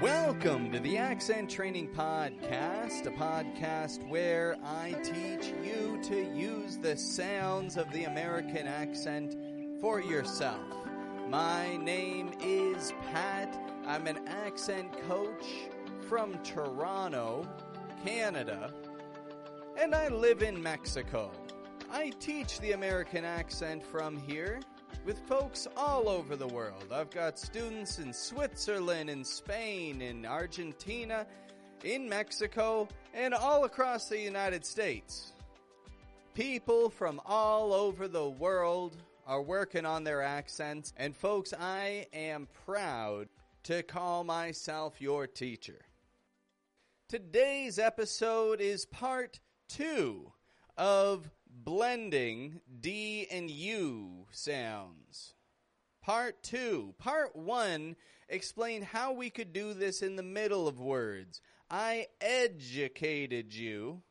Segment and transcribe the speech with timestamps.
[0.00, 6.96] Welcome to the Accent Training Podcast, a podcast where I teach you to use the
[6.96, 9.36] sounds of the American accent
[9.80, 10.60] for yourself.
[11.28, 13.56] My name is Pat.
[13.86, 15.44] I'm an accent coach
[16.08, 17.46] from Toronto,
[18.04, 18.72] Canada,
[19.78, 21.30] and I live in Mexico.
[21.92, 24.60] I teach the American accent from here
[25.04, 26.92] with folks all over the world.
[26.92, 31.26] I've got students in Switzerland, in Spain, in Argentina,
[31.84, 35.32] in Mexico, and all across the United States.
[36.34, 42.48] People from all over the world are working on their accents, and folks, I am
[42.64, 43.28] proud
[43.64, 45.80] to call myself your teacher.
[47.08, 50.32] Today's episode is part two
[50.76, 55.34] of blending D and U sounds.
[56.02, 56.94] Part 2.
[56.98, 57.96] Part 1
[58.28, 61.40] explained how we could do this in the middle of words.
[61.70, 64.02] I educated you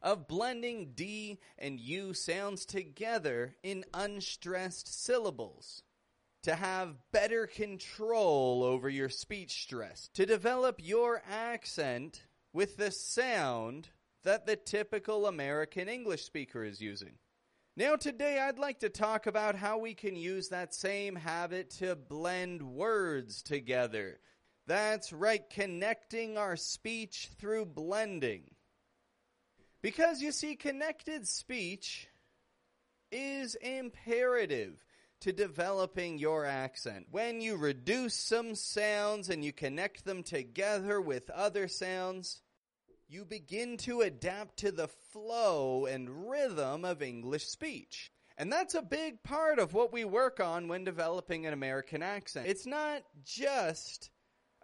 [0.00, 5.82] of blending D and U sounds together in unstressed syllables
[6.42, 13.90] to have better control over your speech stress, to develop your accent with the sound
[14.24, 17.14] that the typical American English speaker is using.
[17.76, 21.96] Now, today I'd like to talk about how we can use that same habit to
[21.96, 24.20] blend words together.
[24.66, 28.42] That's right, connecting our speech through blending.
[29.82, 32.08] Because you see, connected speech
[33.10, 34.74] is imperative
[35.22, 37.06] to developing your accent.
[37.10, 42.42] When you reduce some sounds and you connect them together with other sounds,
[43.12, 48.10] you begin to adapt to the flow and rhythm of English speech.
[48.38, 52.46] And that's a big part of what we work on when developing an American accent.
[52.46, 54.10] It's not just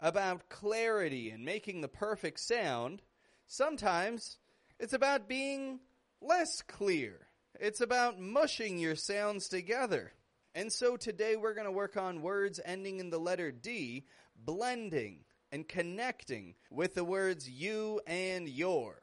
[0.00, 3.02] about clarity and making the perfect sound.
[3.48, 4.38] Sometimes
[4.80, 5.80] it's about being
[6.22, 7.28] less clear.
[7.60, 10.12] It's about mushing your sounds together.
[10.54, 15.24] And so today we're going to work on words ending in the letter D, blending
[15.52, 18.98] and connecting with the words you and your.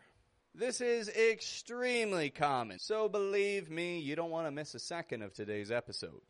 [0.53, 5.33] This is extremely common, so believe me, you don't want to miss a second of
[5.33, 6.21] today's episode.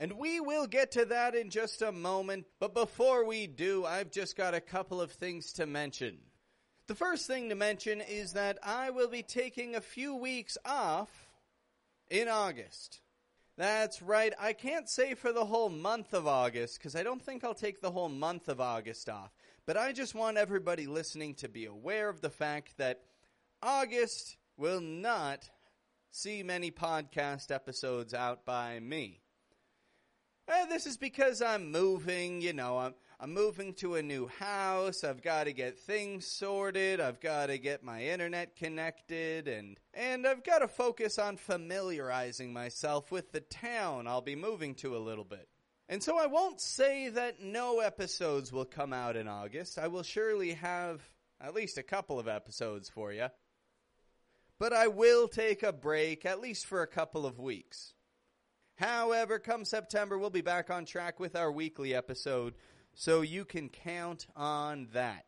[0.00, 4.10] And we will get to that in just a moment, but before we do, I've
[4.10, 6.18] just got a couple of things to mention.
[6.86, 11.10] The first thing to mention is that I will be taking a few weeks off
[12.10, 13.00] in August.
[13.56, 14.32] That's right.
[14.40, 17.80] I can't say for the whole month of August because I don't think I'll take
[17.80, 19.30] the whole month of August off.
[19.66, 23.02] But I just want everybody listening to be aware of the fact that
[23.62, 25.48] August will not
[26.10, 29.20] see many podcast episodes out by me.
[30.68, 35.04] This is because I'm moving, you know, I'm, I'm moving to a new house.
[35.04, 37.00] I've got to get things sorted.
[37.00, 42.52] I've got to get my internet connected and and I've got to focus on familiarizing
[42.52, 45.48] myself with the town I'll be moving to a little bit.
[45.88, 49.78] And so I won't say that no episodes will come out in August.
[49.78, 51.00] I will surely have
[51.40, 53.28] at least a couple of episodes for you.
[54.58, 57.94] But I will take a break at least for a couple of weeks.
[58.78, 62.54] However, come September, we'll be back on track with our weekly episode
[62.94, 65.24] so you can count on that.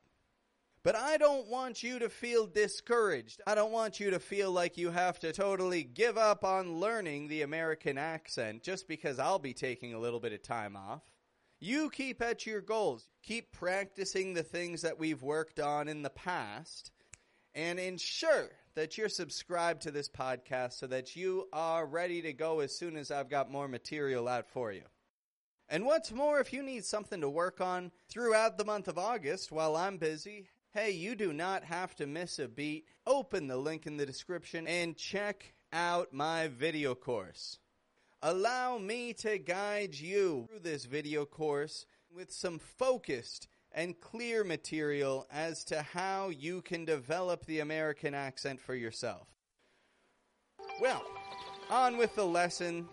[0.83, 3.41] But I don't want you to feel discouraged.
[3.47, 7.29] I don't want you to feel like you have to totally give up on learning
[7.29, 11.03] the American accent just because I'll be taking a little bit of time off.
[11.59, 13.09] You keep at your goals.
[13.23, 16.91] Keep practicing the things that we've worked on in the past
[17.55, 22.61] and ensure that you're subscribed to this podcast so that you are ready to go
[22.61, 24.83] as soon as I've got more material out for you.
[25.75, 29.51] And what's more, if you need something to work on throughout the month of August
[29.51, 32.87] while I'm busy, hey, you do not have to miss a beat.
[33.09, 37.59] Open the link in the description and check out my video course.
[38.23, 45.27] Allow me to guide you through this video course with some focused and clear material
[45.33, 49.27] as to how you can develop the American accent for yourself.
[50.81, 51.03] Well,
[51.69, 52.89] on with the lesson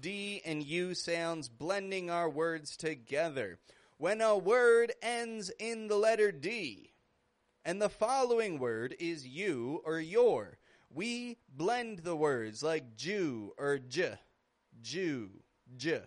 [0.00, 3.58] D and U sounds, blending our words together.
[3.98, 6.92] When a word ends in the letter D,
[7.64, 10.58] and the following word is you or your,
[10.88, 14.14] we blend the words like Jew or J,
[14.82, 15.30] Jew,
[15.76, 16.00] J.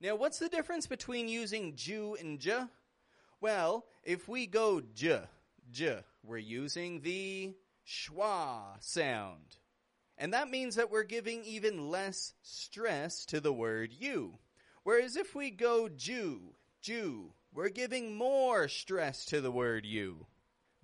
[0.00, 2.62] Now, what's the difference between using Jew and J?
[3.40, 5.20] Well, if we go J,
[5.70, 7.54] J, we're using the
[7.86, 9.56] schwa sound.
[10.20, 14.38] And that means that we're giving even less stress to the word you.
[14.82, 20.26] Whereas if we go Jew, Jew, we're giving more stress to the word you.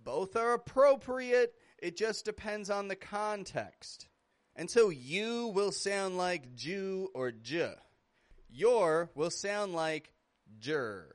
[0.03, 4.09] Both are appropriate, it just depends on the context.
[4.57, 7.75] And so you will sound like Jew or J.
[8.49, 10.15] Your will sound like
[10.59, 11.15] Jer.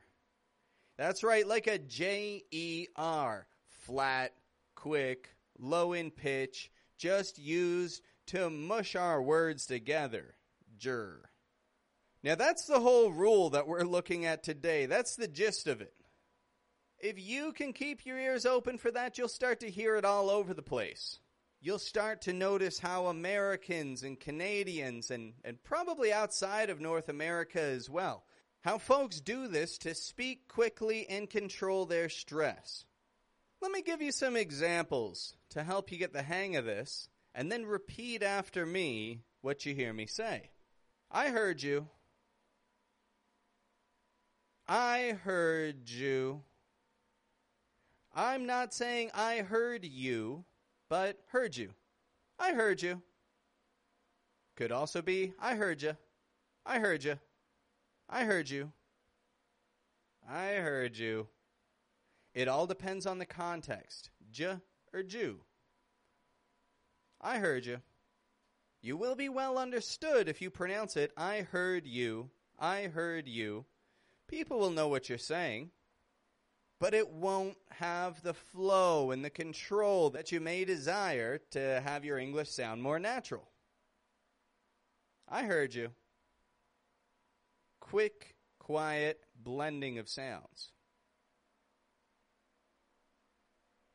[0.95, 3.47] That's right, like a J E R.
[3.85, 4.33] Flat,
[4.75, 6.69] quick, low in pitch,
[6.99, 10.35] just used to mush our words together.
[10.77, 11.29] Jer.
[12.23, 14.85] Now that's the whole rule that we're looking at today.
[14.85, 15.93] That's the gist of it.
[16.99, 20.29] If you can keep your ears open for that, you'll start to hear it all
[20.29, 21.19] over the place.
[21.59, 27.61] You'll start to notice how Americans and Canadians and, and probably outside of North America
[27.61, 28.23] as well,
[28.61, 32.85] how folks do this to speak quickly and control their stress.
[33.61, 37.51] Let me give you some examples to help you get the hang of this and
[37.51, 40.49] then repeat after me what you hear me say.
[41.09, 41.87] I heard you.
[44.67, 46.41] I heard you.
[48.13, 50.43] I'm not saying I heard you,
[50.89, 51.71] but heard you.
[52.37, 53.01] I heard you.
[54.55, 55.95] Could also be I heard you.
[56.65, 57.17] I heard you.
[58.09, 58.71] I heard you.
[60.29, 61.27] I heard you.
[62.33, 64.09] It all depends on the context.
[64.31, 64.57] J
[64.93, 65.39] or Jew.
[67.21, 67.81] I heard you.
[68.81, 71.11] You will be well understood if you pronounce it.
[71.15, 72.31] I heard you.
[72.57, 73.65] I heard you.
[74.27, 75.69] People will know what you're saying.
[76.79, 82.03] But it won't have the flow and the control that you may desire to have
[82.03, 83.47] your English sound more natural.
[85.29, 85.91] I heard you.
[87.79, 90.71] Quick, quiet blending of sounds.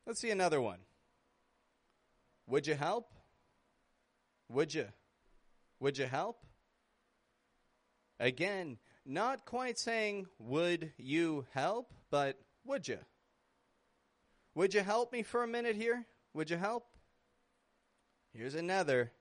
[0.05, 0.79] Let's see another one.
[2.47, 3.11] Would you help?
[4.49, 4.87] Would you?
[5.79, 6.45] Would you help?
[8.19, 12.99] Again, not quite saying, would you help, but would you?
[14.55, 16.05] Would you help me for a minute here?
[16.33, 16.85] Would you help?
[18.33, 19.11] Here's another.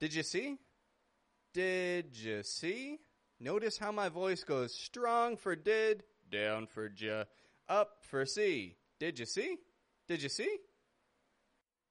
[0.00, 0.58] Did you see?
[1.52, 2.98] Did you see?
[3.40, 7.24] Notice how my voice goes strong for did, down for ja,
[7.68, 8.76] up for see.
[8.98, 9.56] Did you see?
[10.08, 10.58] Did you see?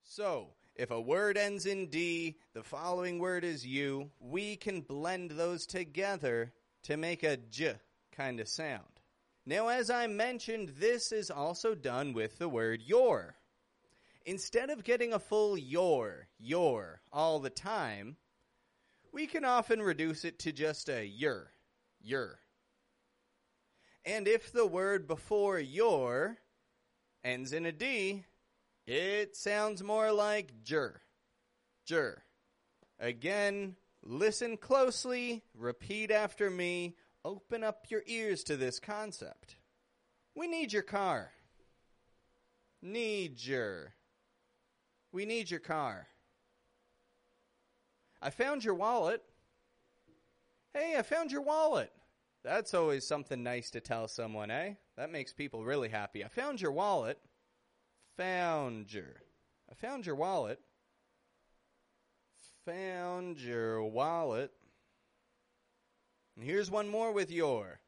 [0.04, 5.32] So, if a word ends in D, the following word is U, we can blend
[5.32, 6.52] those together
[6.84, 7.76] to make a J
[8.12, 8.84] kind of sound.
[9.46, 13.36] Now, as I mentioned, this is also done with the word your.
[14.26, 18.18] Instead of getting a full your, your all the time,
[19.14, 21.52] we can often reduce it to just a your,
[22.02, 22.40] your.
[24.04, 26.38] And if the word before your
[27.24, 28.26] ends in a D,
[28.88, 31.02] it sounds more like jur,
[31.86, 32.22] jur.
[33.00, 39.56] Again, listen closely, repeat after me, open up your ears to this concept.
[40.36, 41.32] We need your car.
[42.82, 43.94] Need your.
[45.12, 46.08] We need your car.
[48.22, 49.24] I found your wallet.
[50.74, 51.92] Hey, I found your wallet.
[52.44, 54.74] That's always something nice to tell someone, eh?
[54.98, 56.24] That makes people really happy.
[56.24, 57.18] I found your wallet.
[58.18, 59.22] Found your.
[59.70, 60.60] I found your wallet.
[62.66, 64.52] Found your wallet.
[66.36, 67.80] And here's one more with your.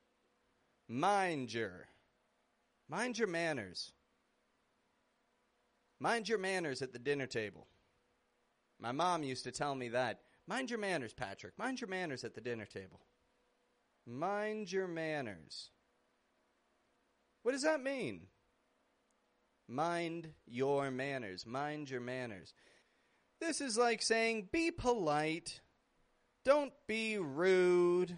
[0.87, 1.87] Mind your.
[2.89, 3.91] Mind your manners.
[5.99, 7.67] Mind your manners at the dinner table.
[8.79, 10.19] My mom used to tell me that.
[10.47, 11.57] Mind your manners, Patrick.
[11.57, 13.01] Mind your manners at the dinner table.
[14.05, 15.71] Mind your manners.
[17.43, 18.27] What does that mean?
[19.67, 21.45] Mind your manners.
[21.45, 22.53] Mind your manners.
[23.39, 25.61] This is like saying be polite.
[26.45, 28.17] Don't be rude.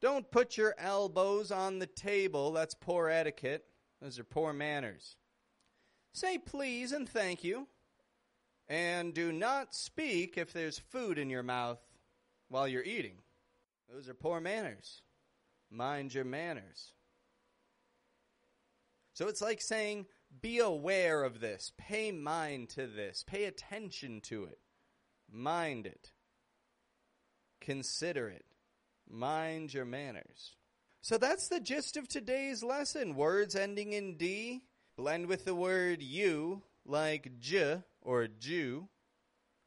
[0.00, 2.52] Don't put your elbows on the table.
[2.52, 3.64] That's poor etiquette.
[4.00, 5.16] Those are poor manners.
[6.12, 7.68] Say please and thank you.
[8.68, 11.80] And do not speak if there's food in your mouth
[12.48, 13.16] while you're eating.
[13.92, 15.02] Those are poor manners.
[15.70, 16.92] Mind your manners.
[19.12, 20.06] So it's like saying,
[20.40, 21.72] be aware of this.
[21.76, 23.24] Pay mind to this.
[23.26, 24.58] Pay attention to it.
[25.30, 26.12] Mind it.
[27.60, 28.44] Consider it.
[29.08, 30.56] Mind your manners.
[31.00, 33.14] So that's the gist of today's lesson.
[33.14, 34.62] Words ending in D
[34.96, 38.88] blend with the word you, like j or Jew.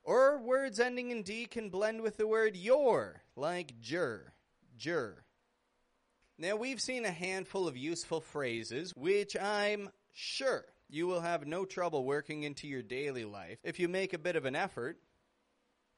[0.03, 4.31] Or words ending in D can blend with the word your, like jur,
[4.77, 5.17] jur.
[6.37, 11.63] Now we've seen a handful of useful phrases, which I'm sure you will have no
[11.63, 14.97] trouble working into your daily life if you make a bit of an effort.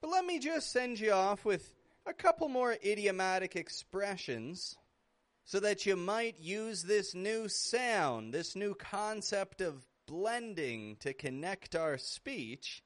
[0.01, 1.73] But let me just send you off with
[2.05, 4.75] a couple more idiomatic expressions
[5.45, 11.75] so that you might use this new sound, this new concept of blending to connect
[11.75, 12.83] our speech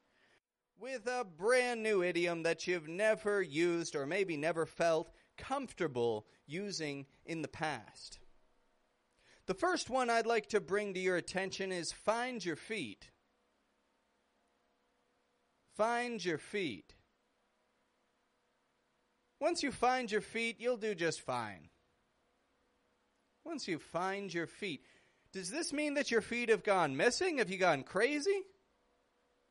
[0.80, 7.06] with a brand new idiom that you've never used or maybe never felt comfortable using
[7.25, 8.20] in the past.
[9.46, 13.10] The first one I'd like to bring to your attention is find your feet.
[15.76, 16.94] Find your feet.
[19.40, 21.70] Once you find your feet, you'll do just fine.
[23.44, 24.86] Once you find your feet.
[25.34, 27.40] Does this mean that your feet have gone missing?
[27.40, 28.44] Have you gone crazy?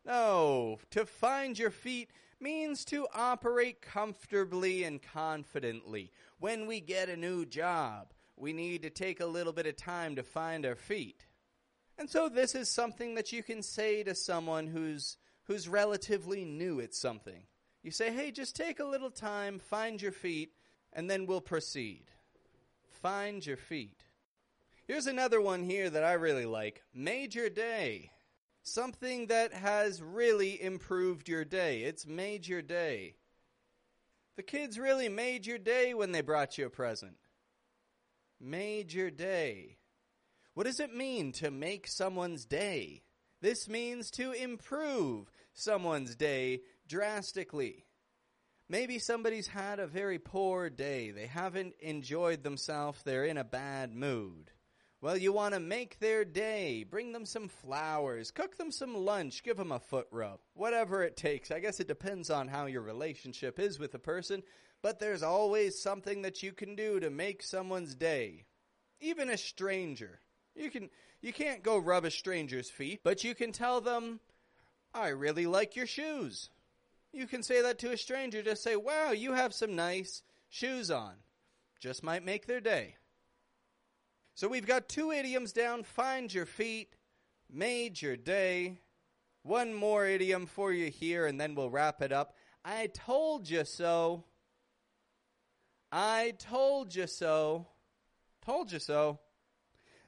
[0.06, 0.78] No.
[0.92, 6.10] To find your feet means to operate comfortably and confidently.
[6.38, 10.16] When we get a new job, we need to take a little bit of time
[10.16, 11.26] to find our feet.
[11.96, 16.80] And so this is something that you can say to someone who's who's relatively new
[16.80, 17.46] at something.
[17.84, 20.56] You say, "Hey, just take a little time, find your feet,
[20.92, 22.10] and then we'll proceed."
[22.88, 24.02] Find your feet.
[24.88, 26.82] Here's another one here that I really like.
[26.92, 28.10] Made your day.
[28.64, 31.84] Something that has really improved your day.
[31.84, 33.14] It's made your day.
[34.34, 37.18] The kids really made your day when they brought you a present.
[38.44, 39.78] Made your day.
[40.54, 43.02] What does it mean to make someone's day?
[43.40, 47.86] This means to improve someone's day drastically.
[48.68, 51.12] Maybe somebody's had a very poor day.
[51.12, 53.00] They haven't enjoyed themselves.
[53.04, 54.50] They're in a bad mood.
[55.00, 56.84] Well, you want to make their day.
[56.84, 58.32] Bring them some flowers.
[58.32, 59.44] Cook them some lunch.
[59.44, 60.40] Give them a foot rub.
[60.54, 61.52] Whatever it takes.
[61.52, 64.42] I guess it depends on how your relationship is with a person,
[64.82, 68.44] but there's always something that you can do to make someone's day.
[69.00, 70.20] Even a stranger.
[70.54, 74.20] You can you can't go rub a stranger's feet, but you can tell them,
[74.92, 76.50] "I really like your shoes."
[77.12, 78.42] You can say that to a stranger.
[78.42, 81.22] Just say, "Wow, you have some nice shoes on."
[81.78, 82.96] Just might make their day.
[84.34, 86.96] So we've got two idioms down find your feet,
[87.50, 88.78] made your day.
[89.42, 92.34] One more idiom for you here, and then we'll wrap it up.
[92.64, 94.24] I told you so.
[95.92, 97.66] I told you so.
[98.44, 99.20] Told you so.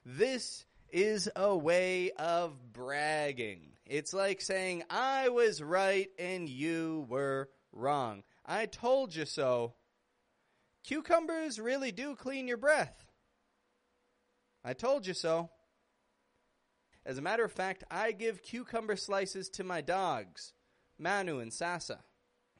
[0.03, 3.73] This is a way of bragging.
[3.85, 8.23] It's like saying, I was right and you were wrong.
[8.43, 9.75] I told you so.
[10.83, 13.05] Cucumbers really do clean your breath.
[14.63, 15.51] I told you so.
[17.05, 20.53] As a matter of fact, I give cucumber slices to my dogs,
[20.97, 21.99] Manu and Sasa.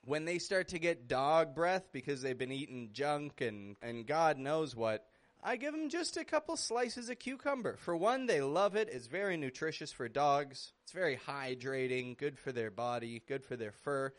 [0.06, 4.38] When they start to get dog breath because they've been eating junk and, and God
[4.38, 5.06] knows what,
[5.44, 7.76] I give them just a couple slices of cucumber.
[7.78, 8.90] For one, they love it.
[8.92, 10.74] It's very nutritious for dogs.
[10.84, 14.12] It's very hydrating, good for their body, good for their fur,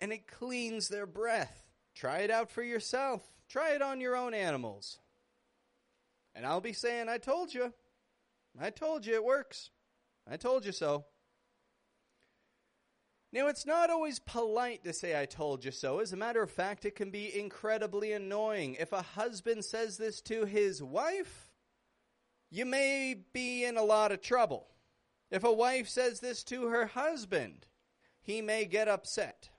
[0.00, 1.62] and it cleans their breath.
[1.94, 3.22] Try it out for yourself.
[3.48, 4.98] Try it on your own animals.
[6.34, 7.72] And I'll be saying, I told you.
[8.60, 9.70] I told you it works.
[10.30, 11.06] I told you so.
[13.36, 15.98] Now, it's not always polite to say, I told you so.
[16.00, 18.78] As a matter of fact, it can be incredibly annoying.
[18.80, 21.50] If a husband says this to his wife,
[22.50, 24.68] you may be in a lot of trouble.
[25.30, 27.66] If a wife says this to her husband,
[28.22, 29.50] he may get upset.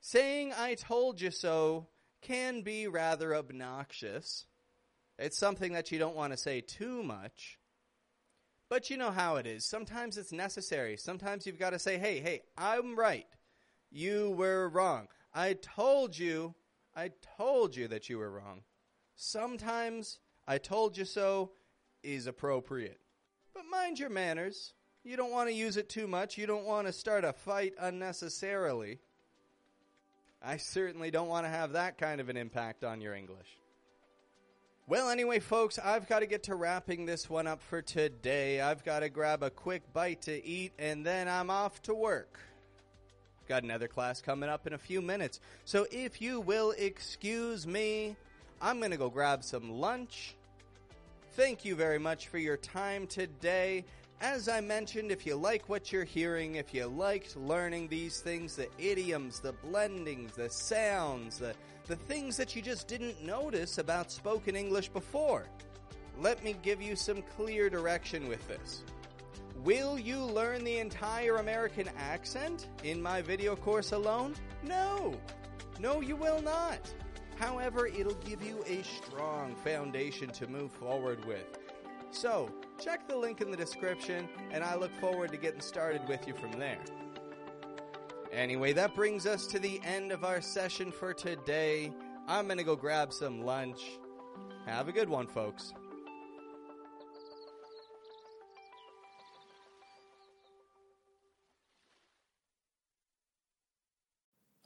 [0.00, 1.88] Saying, I told you so,
[2.22, 4.46] can be rather obnoxious.
[5.18, 7.58] It's something that you don't want to say too much.
[8.70, 9.64] But you know how it is.
[9.64, 10.96] Sometimes it's necessary.
[10.96, 13.26] Sometimes you've got to say, hey, hey, I'm right.
[13.90, 15.08] You were wrong.
[15.34, 16.54] I told you,
[16.94, 18.62] I told you that you were wrong.
[19.16, 21.50] Sometimes I told you so
[22.04, 23.00] is appropriate.
[23.52, 24.72] But mind your manners.
[25.02, 26.38] You don't want to use it too much.
[26.38, 29.00] You don't want to start a fight unnecessarily.
[30.40, 33.59] I certainly don't want to have that kind of an impact on your English.
[34.90, 38.60] Well, anyway, folks, I've got to get to wrapping this one up for today.
[38.60, 42.40] I've got to grab a quick bite to eat, and then I'm off to work.
[43.48, 45.38] Got another class coming up in a few minutes.
[45.64, 48.16] So if you will excuse me,
[48.60, 50.34] I'm going to go grab some lunch.
[51.34, 53.84] Thank you very much for your time today.
[54.22, 58.54] As I mentioned, if you like what you're hearing, if you liked learning these things,
[58.54, 61.54] the idioms, the blendings, the sounds, the,
[61.86, 65.46] the things that you just didn't notice about spoken English before.
[66.18, 68.82] Let me give you some clear direction with this.
[69.64, 74.34] Will you learn the entire American accent in my video course alone?
[74.62, 75.14] No.
[75.78, 76.80] No, you will not.
[77.36, 81.59] However, it'll give you a strong foundation to move forward with.
[82.12, 86.26] So, check the link in the description, and I look forward to getting started with
[86.26, 86.78] you from there.
[88.32, 91.92] Anyway, that brings us to the end of our session for today.
[92.28, 93.80] I'm going to go grab some lunch.
[94.66, 95.72] Have a good one, folks.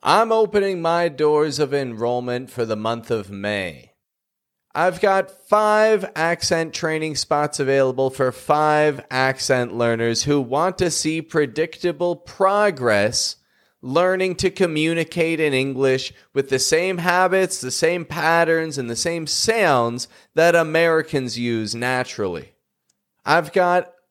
[0.02, 3.93] I'm opening my doors of enrollment for the month of May.
[4.76, 11.22] I've got five accent training spots available for five accent learners who want to see
[11.22, 13.36] predictable progress
[13.80, 19.28] learning to communicate in English with the same habits, the same patterns, and the same
[19.28, 22.54] sounds that Americans use naturally.
[23.24, 23.93] I've got